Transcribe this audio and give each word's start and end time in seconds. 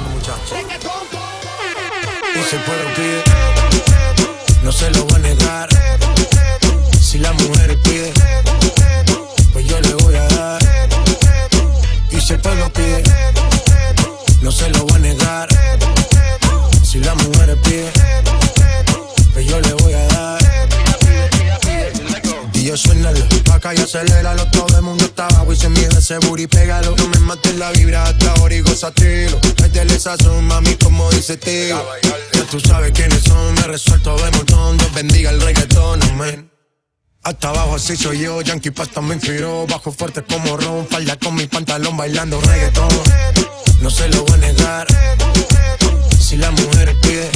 muchachos. 0.00 0.58
Y 2.34 2.42
si 2.42 2.56
pueblo 2.56 2.94
pide, 2.94 3.22
no 4.62 4.72
se 4.72 4.90
lo 4.90 5.04
voy 5.04 5.16
a 5.16 5.18
negar. 5.18 5.68
Si 7.00 7.18
la 7.18 7.32
mujer 7.32 7.78
pide, 7.82 8.12
pues 9.52 9.66
yo 9.66 9.80
le 9.80 9.94
voy 9.94 10.14
a 10.16 10.26
dar. 10.28 10.62
Y 12.10 12.20
si 12.20 12.34
el 12.34 12.40
pueblo 12.40 12.70
pide, 12.72 13.02
no 14.42 14.50
se 14.52 14.68
lo 14.70 14.84
voy 14.86 14.96
a 14.96 14.98
negar. 14.98 15.48
Si 16.82 16.98
la 17.00 17.14
mujer 17.14 17.56
pide, 17.62 17.90
Yo 22.76 22.82
suénalo, 22.82 23.24
acá 23.54 23.74
y 23.74 23.78
aceléralo. 23.78 24.44
Todo 24.50 24.76
el 24.76 24.82
mundo 24.82 25.06
está 25.06 25.26
abajo 25.28 25.50
y 25.50 25.56
se 25.56 25.70
mide 25.70 25.88
ese 25.96 26.18
booty, 26.18 26.46
pégalo. 26.46 26.94
No 26.94 27.08
me 27.08 27.20
mates 27.20 27.56
la 27.56 27.70
vibra 27.70 28.04
hasta 28.04 28.32
ahora 28.32 28.54
y 28.54 28.60
gozatelo. 28.60 29.40
Métele 29.62 29.98
sazón, 29.98 30.44
mami, 30.44 30.74
como 30.74 31.10
dice 31.10 31.38
tío. 31.38 31.82
Ya 32.34 32.44
tú 32.50 32.60
sabes 32.60 32.92
quiénes 32.92 33.22
son, 33.22 33.54
me 33.54 33.62
resuelto 33.62 34.18
de 34.18 34.30
montón. 34.32 34.76
Dios 34.76 34.92
bendiga 34.92 35.30
el 35.30 35.40
reggaetón, 35.40 36.02
amén. 36.02 36.50
Hasta 37.22 37.48
abajo 37.48 37.76
así 37.76 37.96
soy 37.96 38.18
yo, 38.18 38.42
Yankee 38.42 38.70
Pasta 38.70 39.00
me 39.00 39.14
inspiró 39.14 39.66
Bajo 39.66 39.90
fuerte 39.90 40.22
como 40.22 40.56
Ron, 40.56 40.86
falda 40.86 41.16
con 41.16 41.34
mi 41.34 41.48
pantalón 41.48 41.96
bailando 41.96 42.40
reggaetón 42.40 42.88
No 43.82 43.90
se 43.90 44.06
lo 44.10 44.22
voy 44.22 44.34
a 44.34 44.36
negar 44.36 44.86
Si 46.20 46.36
la 46.36 46.52
mujer 46.52 46.94
pide 47.02 47.28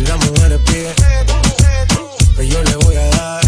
Si 0.00 0.06
la 0.06 0.16
mujer 0.16 0.58
pide 0.64 0.94
Pues 2.34 2.48
yo 2.48 2.62
le 2.62 2.76
voy 2.76 2.96
a 2.96 3.06
dar 3.10 3.40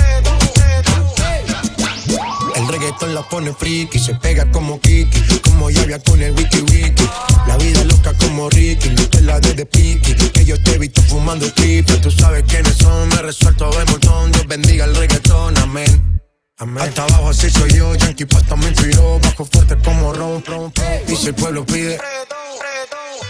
el 2.55 2.69
reggaetón 2.69 3.15
la 3.15 3.23
pone 3.23 3.53
friki, 3.55 3.99
se 3.99 4.15
pega 4.15 4.49
como 4.53 4.79
Kiki, 4.79 5.21
como 5.43 5.71
llave 5.71 6.01
con 6.03 6.23
el 6.23 6.33
wiki 6.33 6.61
wiki. 6.61 7.09
La 7.49 7.57
vida 7.57 7.83
loca 7.85 8.13
como 8.19 8.49
Ricky, 8.51 8.91
no 8.91 9.03
la 9.23 9.41
de 9.41 9.55
de 9.55 9.67
piqui, 9.67 10.15
que 10.15 10.45
yo 10.45 10.63
te 10.63 10.75
he 10.75 10.79
visto 10.79 11.03
fumando 11.03 11.51
triple. 11.55 11.97
Tú 11.97 12.11
sabes 12.11 12.45
quiénes 12.47 12.77
son, 12.77 13.09
me 13.09 13.17
resuelto 13.17 13.71
de 13.71 13.85
montón. 13.87 14.31
Dios 14.31 14.47
bendiga 14.47 14.85
el 14.85 14.95
reggaetón, 14.95 15.57
amén. 15.59 16.21
Amén. 16.59 16.85
Hasta 16.85 17.03
abajo 17.05 17.31
así 17.31 17.51
soy 17.51 17.73
yo, 17.73 17.95
Yankee 17.97 18.27
Pasta 18.27 18.55
me 18.55 18.69
inspiró, 18.69 19.19
bajo 19.21 19.45
fuerte 19.47 19.77
como 19.83 20.13
Ron, 20.13 20.45
Ron, 20.45 20.73
Ron. 20.77 20.93
Y 21.09 21.17
si 21.17 21.29
el 21.29 21.35
pueblo 21.35 21.65
pide, 21.65 21.99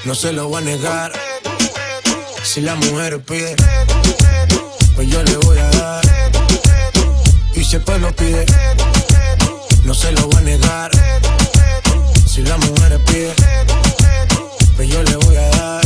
no 0.04 0.14
se 0.14 0.32
lo 0.32 0.48
voy 0.48 0.62
a 0.62 0.64
negar. 0.64 1.31
Si 2.44 2.60
la 2.60 2.74
mujer 2.74 3.20
pide, 3.20 3.54
pues 4.94 5.08
yo 5.08 5.22
le 5.22 5.36
voy 5.38 5.58
a 5.58 5.70
dar. 5.70 6.04
Y 7.54 7.64
si 7.64 7.76
el 7.76 7.82
pueblo 7.82 8.14
pide, 8.14 8.44
no 9.84 9.94
se 9.94 10.12
lo 10.12 10.26
voy 10.26 10.36
a 10.36 10.40
negar. 10.40 10.90
Si 12.26 12.42
la 12.42 12.56
mujer 12.58 13.00
pide, 13.06 13.32
pues 14.76 14.88
yo 14.88 15.02
le 15.02 15.16
voy 15.16 15.36
a 15.36 15.48
dar. 15.50 15.82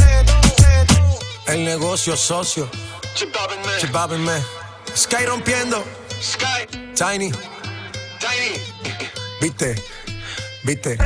El 1.46 1.64
negocio 1.64 2.16
socio, 2.16 2.68
Chip 3.14 3.34
me. 4.18 4.96
Sky 4.96 5.26
rompiendo, 5.26 5.84
Sky, 6.20 6.66
Tiny, 6.94 7.30
Tiny. 8.20 8.60
viste, 9.40 9.74
viste. 10.64 10.98